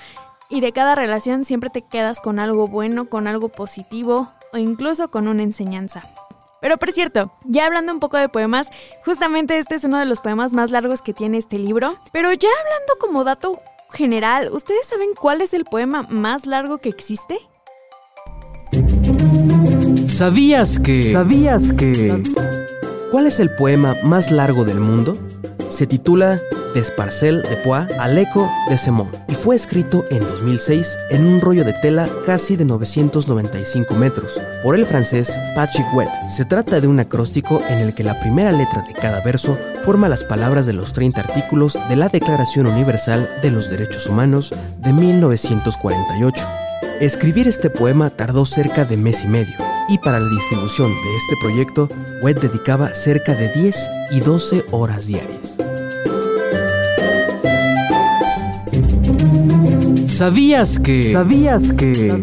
Y 0.50 0.60
de 0.60 0.72
cada 0.72 0.94
relación 0.94 1.44
siempre 1.44 1.70
te 1.70 1.82
quedas 1.82 2.20
con 2.20 2.38
algo 2.38 2.68
bueno, 2.68 3.06
con 3.06 3.26
algo 3.26 3.48
positivo 3.48 4.30
o 4.52 4.58
incluso 4.58 5.10
con 5.10 5.26
una 5.26 5.42
enseñanza. 5.42 6.02
Pero 6.64 6.78
por 6.78 6.92
cierto, 6.92 7.30
ya 7.44 7.66
hablando 7.66 7.92
un 7.92 8.00
poco 8.00 8.16
de 8.16 8.30
poemas, 8.30 8.70
justamente 9.04 9.58
este 9.58 9.74
es 9.74 9.84
uno 9.84 9.98
de 9.98 10.06
los 10.06 10.22
poemas 10.22 10.54
más 10.54 10.70
largos 10.70 11.02
que 11.02 11.12
tiene 11.12 11.36
este 11.36 11.58
libro. 11.58 11.98
Pero 12.10 12.32
ya 12.32 12.48
hablando 12.48 12.94
como 12.98 13.22
dato 13.22 13.60
general, 13.92 14.48
¿ustedes 14.50 14.86
saben 14.86 15.10
cuál 15.14 15.42
es 15.42 15.52
el 15.52 15.66
poema 15.66 16.04
más 16.08 16.46
largo 16.46 16.78
que 16.78 16.88
existe? 16.88 17.36
¿Sabías 20.06 20.78
que... 20.78 21.12
¿Sabías 21.12 21.70
que... 21.74 22.22
¿Cuál 23.10 23.26
es 23.26 23.40
el 23.40 23.54
poema 23.54 23.96
más 24.02 24.30
largo 24.30 24.64
del 24.64 24.80
mundo? 24.80 25.18
Se 25.68 25.86
titula 25.86 26.40
Desparcel 26.74 27.42
de 27.42 27.56
Poix 27.58 27.86
al 27.98 28.18
eco 28.18 28.50
de 28.68 28.76
Semont 28.76 29.14
y 29.28 29.34
fue 29.34 29.56
escrito 29.56 30.04
en 30.10 30.26
2006 30.26 30.98
en 31.10 31.26
un 31.26 31.40
rollo 31.40 31.64
de 31.64 31.72
tela 31.72 32.08
casi 32.26 32.56
de 32.56 32.64
995 32.64 33.94
metros 33.94 34.40
por 34.62 34.74
el 34.74 34.84
francés 34.84 35.38
Patrick 35.54 35.86
Wet. 35.94 36.08
Se 36.28 36.44
trata 36.44 36.80
de 36.80 36.88
un 36.88 37.00
acróstico 37.00 37.60
en 37.68 37.78
el 37.78 37.94
que 37.94 38.04
la 38.04 38.18
primera 38.20 38.52
letra 38.52 38.82
de 38.82 38.92
cada 38.94 39.20
verso 39.22 39.58
forma 39.84 40.08
las 40.08 40.24
palabras 40.24 40.66
de 40.66 40.72
los 40.72 40.92
30 40.92 41.20
artículos 41.20 41.78
de 41.88 41.96
la 41.96 42.08
Declaración 42.08 42.66
Universal 42.66 43.28
de 43.42 43.50
los 43.50 43.70
Derechos 43.70 44.06
Humanos 44.06 44.54
de 44.78 44.92
1948. 44.92 46.46
Escribir 47.00 47.48
este 47.48 47.70
poema 47.70 48.10
tardó 48.10 48.46
cerca 48.46 48.84
de 48.84 48.96
mes 48.96 49.24
y 49.24 49.28
medio, 49.28 49.56
y 49.88 49.98
para 49.98 50.18
la 50.18 50.28
distribución 50.28 50.90
de 50.90 51.16
este 51.16 51.36
proyecto, 51.40 51.88
Wet 52.22 52.40
dedicaba 52.40 52.94
cerca 52.94 53.34
de 53.34 53.52
10 53.52 53.90
y 54.12 54.20
12 54.20 54.64
horas 54.70 55.06
diarias. 55.06 55.54
¿Sabías 60.06 60.78
que... 60.78 61.12
¿Sabías 61.12 61.72
que... 61.72 62.22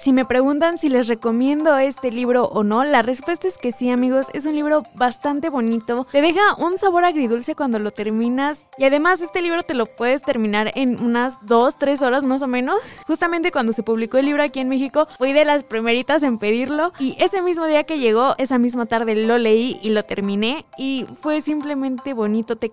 Si 0.00 0.14
me 0.14 0.24
preguntan 0.24 0.78
si 0.78 0.88
les 0.88 1.08
recomiendo 1.08 1.76
este 1.76 2.10
libro 2.10 2.44
o 2.44 2.64
no, 2.64 2.84
la 2.84 3.02
respuesta 3.02 3.46
es 3.46 3.58
que 3.58 3.70
sí, 3.70 3.90
amigos. 3.90 4.28
Es 4.32 4.46
un 4.46 4.54
libro 4.54 4.82
bastante 4.94 5.50
bonito. 5.50 6.06
Te 6.10 6.22
deja 6.22 6.54
un 6.56 6.78
sabor 6.78 7.04
agridulce 7.04 7.54
cuando 7.54 7.78
lo 7.78 7.90
terminas. 7.90 8.64
Y 8.78 8.84
además, 8.84 9.20
este 9.20 9.42
libro 9.42 9.62
te 9.62 9.74
lo 9.74 9.84
puedes 9.84 10.22
terminar 10.22 10.72
en 10.74 11.04
unas 11.04 11.36
2, 11.42 11.76
3 11.76 12.00
horas 12.00 12.24
más 12.24 12.40
o 12.40 12.46
menos. 12.46 12.78
Justamente 13.06 13.52
cuando 13.52 13.74
se 13.74 13.82
publicó 13.82 14.16
el 14.16 14.24
libro 14.24 14.42
aquí 14.42 14.60
en 14.60 14.70
México, 14.70 15.06
fui 15.18 15.34
de 15.34 15.44
las 15.44 15.64
primeritas 15.64 16.22
en 16.22 16.38
pedirlo. 16.38 16.94
Y 16.98 17.14
ese 17.22 17.42
mismo 17.42 17.66
día 17.66 17.84
que 17.84 17.98
llegó, 17.98 18.36
esa 18.38 18.56
misma 18.56 18.86
tarde 18.86 19.14
lo 19.26 19.36
leí 19.36 19.78
y 19.82 19.90
lo 19.90 20.02
terminé. 20.02 20.64
Y 20.78 21.04
fue 21.20 21.42
simplemente 21.42 22.14
bonito. 22.14 22.56
Te 22.56 22.70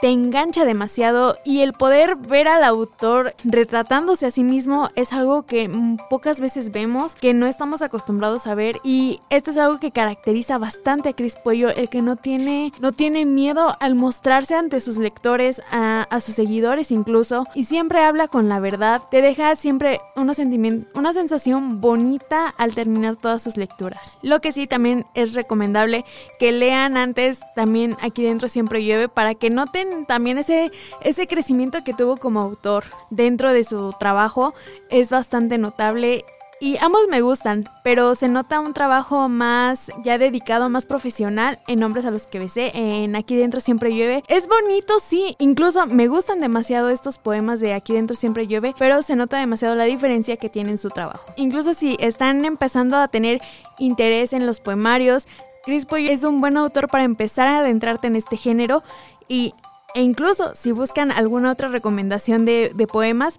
te 0.00 0.08
engancha 0.08 0.64
demasiado 0.64 1.36
y 1.44 1.60
el 1.60 1.72
poder 1.72 2.16
ver 2.16 2.48
al 2.48 2.64
autor 2.64 3.34
retratándose 3.44 4.26
a 4.26 4.30
sí 4.30 4.44
mismo 4.44 4.90
es 4.94 5.12
algo 5.12 5.44
que 5.44 5.70
pocas 6.10 6.40
veces 6.40 6.70
vemos, 6.70 7.14
que 7.14 7.34
no 7.34 7.46
estamos 7.46 7.82
acostumbrados 7.82 8.46
a 8.46 8.54
ver 8.54 8.80
y 8.84 9.20
esto 9.30 9.50
es 9.50 9.56
algo 9.56 9.78
que 9.78 9.90
caracteriza 9.90 10.58
bastante 10.58 11.10
a 11.10 11.12
Chris 11.12 11.36
Puello, 11.42 11.70
el 11.70 11.88
que 11.88 12.02
no 12.02 12.16
tiene, 12.16 12.72
no 12.80 12.92
tiene 12.92 13.24
miedo 13.24 13.76
al 13.80 13.94
mostrarse 13.94 14.54
ante 14.54 14.80
sus 14.80 14.98
lectores, 14.98 15.62
a, 15.70 16.02
a 16.02 16.20
sus 16.20 16.34
seguidores 16.34 16.90
incluso, 16.90 17.44
y 17.54 17.64
siempre 17.64 18.04
habla 18.04 18.28
con 18.28 18.48
la 18.48 18.60
verdad, 18.60 19.02
te 19.10 19.22
deja 19.22 19.54
siempre 19.56 20.00
una 20.14 20.34
sensación 21.12 21.80
bonita 21.80 22.48
al 22.58 22.74
terminar 22.74 23.16
todas 23.16 23.42
sus 23.42 23.56
lecturas. 23.56 24.18
Lo 24.22 24.40
que 24.40 24.52
sí 24.52 24.66
también 24.66 25.04
es 25.14 25.34
recomendable 25.34 26.04
que 26.38 26.52
lean 26.52 26.96
antes 26.96 27.40
también 27.54 27.96
aquí 28.00 28.22
dentro 28.22 28.48
siempre 28.48 28.84
llueve 28.84 29.08
para 29.08 29.34
que 29.34 29.50
no 29.50 29.65
también 30.06 30.38
ese, 30.38 30.70
ese 31.02 31.26
crecimiento 31.26 31.84
que 31.84 31.94
tuvo 31.94 32.16
como 32.16 32.40
autor 32.40 32.84
dentro 33.10 33.52
de 33.52 33.64
su 33.64 33.94
trabajo 33.98 34.54
es 34.90 35.10
bastante 35.10 35.58
notable 35.58 36.24
y 36.58 36.78
ambos 36.78 37.02
me 37.10 37.20
gustan, 37.20 37.64
pero 37.84 38.14
se 38.14 38.28
nota 38.28 38.60
un 38.60 38.72
trabajo 38.72 39.28
más 39.28 39.90
ya 40.04 40.16
dedicado, 40.16 40.70
más 40.70 40.86
profesional 40.86 41.58
en 41.68 41.82
Hombres 41.82 42.06
a 42.06 42.10
los 42.10 42.26
que 42.26 42.38
besé, 42.38 42.70
en 42.74 43.14
Aquí 43.14 43.36
dentro 43.36 43.60
siempre 43.60 43.94
llueve. 43.94 44.24
Es 44.26 44.48
bonito, 44.48 44.98
sí, 44.98 45.36
incluso 45.38 45.86
me 45.86 46.08
gustan 46.08 46.40
demasiado 46.40 46.88
estos 46.88 47.18
poemas 47.18 47.60
de 47.60 47.74
Aquí 47.74 47.92
dentro 47.92 48.16
siempre 48.16 48.46
llueve, 48.46 48.74
pero 48.78 49.02
se 49.02 49.16
nota 49.16 49.38
demasiado 49.38 49.74
la 49.74 49.84
diferencia 49.84 50.38
que 50.38 50.48
tiene 50.48 50.70
en 50.70 50.78
su 50.78 50.88
trabajo. 50.88 51.26
Incluso 51.36 51.74
si 51.74 51.96
están 52.00 52.46
empezando 52.46 52.96
a 52.96 53.08
tener 53.08 53.42
interés 53.78 54.32
en 54.32 54.46
los 54.46 54.60
poemarios, 54.60 55.26
Chris 55.66 55.84
Poy 55.84 56.08
es 56.08 56.22
un 56.22 56.40
buen 56.40 56.56
autor 56.56 56.88
para 56.88 57.04
empezar 57.04 57.48
a 57.48 57.58
adentrarte 57.58 58.06
en 58.06 58.16
este 58.16 58.36
género 58.36 58.82
y 59.28 59.54
E 59.94 60.02
incluso 60.02 60.54
si 60.54 60.72
buscan 60.72 61.10
alguna 61.10 61.50
otra 61.50 61.68
recomendación 61.68 62.44
de, 62.44 62.72
de 62.74 62.86
poemas, 62.86 63.38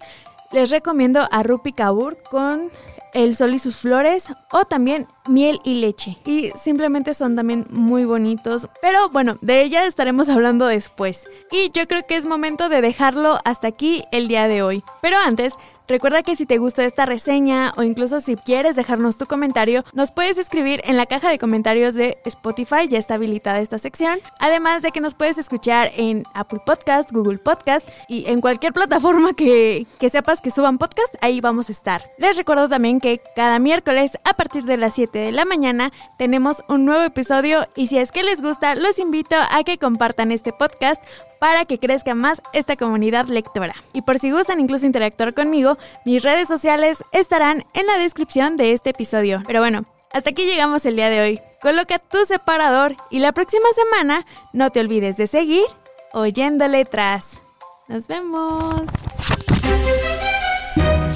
les 0.50 0.70
recomiendo 0.70 1.28
a 1.30 1.42
Rupi 1.42 1.72
Kaur 1.72 2.16
con 2.30 2.70
el 3.14 3.36
sol 3.36 3.54
y 3.54 3.58
sus 3.58 3.76
flores 3.76 4.28
o 4.50 4.64
también 4.64 5.06
miel 5.28 5.60
y 5.64 5.76
leche. 5.76 6.18
Y 6.24 6.50
simplemente 6.56 7.14
son 7.14 7.36
también 7.36 7.66
muy 7.70 8.04
bonitos. 8.04 8.68
Pero 8.82 9.08
bueno, 9.10 9.38
de 9.40 9.62
ella 9.62 9.86
estaremos 9.86 10.28
hablando 10.28 10.66
después. 10.66 11.22
Y 11.50 11.70
yo 11.70 11.86
creo 11.86 12.02
que 12.06 12.16
es 12.16 12.26
momento 12.26 12.68
de 12.68 12.80
dejarlo 12.80 13.38
hasta 13.44 13.68
aquí 13.68 14.04
el 14.12 14.28
día 14.28 14.48
de 14.48 14.62
hoy. 14.62 14.82
Pero 15.00 15.16
antes, 15.18 15.54
Recuerda 15.88 16.22
que 16.22 16.36
si 16.36 16.44
te 16.44 16.58
gustó 16.58 16.82
esta 16.82 17.06
reseña 17.06 17.72
o 17.78 17.82
incluso 17.82 18.20
si 18.20 18.36
quieres 18.36 18.76
dejarnos 18.76 19.16
tu 19.16 19.24
comentario, 19.24 19.86
nos 19.94 20.12
puedes 20.12 20.36
escribir 20.36 20.82
en 20.84 20.98
la 20.98 21.06
caja 21.06 21.30
de 21.30 21.38
comentarios 21.38 21.94
de 21.94 22.18
Spotify, 22.26 22.86
ya 22.90 22.98
está 22.98 23.14
habilitada 23.14 23.60
esta 23.60 23.78
sección. 23.78 24.18
Además 24.38 24.82
de 24.82 24.92
que 24.92 25.00
nos 25.00 25.14
puedes 25.14 25.38
escuchar 25.38 25.90
en 25.96 26.24
Apple 26.34 26.60
Podcast, 26.66 27.10
Google 27.10 27.38
Podcast 27.38 27.88
y 28.06 28.26
en 28.26 28.42
cualquier 28.42 28.74
plataforma 28.74 29.32
que, 29.32 29.86
que 29.98 30.10
sepas 30.10 30.42
que 30.42 30.50
suban 30.50 30.76
podcast, 30.76 31.14
ahí 31.22 31.40
vamos 31.40 31.70
a 31.70 31.72
estar. 31.72 32.02
Les 32.18 32.36
recuerdo 32.36 32.68
también 32.68 33.00
que 33.00 33.22
cada 33.34 33.58
miércoles 33.58 34.18
a 34.24 34.34
partir 34.34 34.64
de 34.64 34.76
las 34.76 34.92
7 34.92 35.18
de 35.18 35.32
la 35.32 35.46
mañana 35.46 35.90
tenemos 36.18 36.62
un 36.68 36.84
nuevo 36.84 37.02
episodio 37.02 37.66
y 37.76 37.86
si 37.86 37.96
es 37.96 38.12
que 38.12 38.22
les 38.22 38.42
gusta, 38.42 38.74
los 38.74 38.98
invito 38.98 39.36
a 39.36 39.64
que 39.64 39.78
compartan 39.78 40.32
este 40.32 40.52
podcast 40.52 41.02
para 41.38 41.64
que 41.64 41.78
crezca 41.78 42.14
más 42.14 42.42
esta 42.52 42.76
comunidad 42.76 43.26
lectora. 43.26 43.74
Y 43.92 44.02
por 44.02 44.18
si 44.18 44.30
gustan 44.30 44.60
incluso 44.60 44.86
interactuar 44.86 45.34
conmigo, 45.34 45.77
mis 46.04 46.22
redes 46.22 46.48
sociales 46.48 47.04
estarán 47.12 47.64
en 47.74 47.86
la 47.86 47.98
descripción 47.98 48.56
de 48.56 48.72
este 48.72 48.90
episodio. 48.90 49.42
Pero 49.46 49.60
bueno, 49.60 49.84
hasta 50.12 50.30
aquí 50.30 50.46
llegamos 50.46 50.86
el 50.86 50.96
día 50.96 51.10
de 51.10 51.20
hoy. 51.20 51.40
Coloca 51.60 51.98
tu 51.98 52.24
separador 52.24 52.96
y 53.10 53.18
la 53.18 53.32
próxima 53.32 53.66
semana 53.74 54.26
no 54.52 54.70
te 54.70 54.80
olvides 54.80 55.16
de 55.16 55.26
seguir 55.26 55.64
oyendo 56.12 56.66
letras. 56.68 57.40
Nos 57.88 58.06
vemos. 58.06 58.82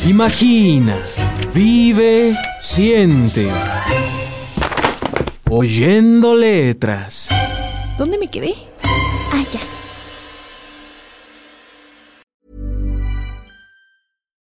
Imagina, 0.07 0.99
vive, 1.55 2.37
siente. 2.61 3.49
Oyendo 5.49 6.35
letras. 6.35 7.29
¿Dónde 7.99 8.19
me 8.19 8.29
quedé? 8.29 8.55
Ah, 9.33 9.45
ya. 9.53 9.61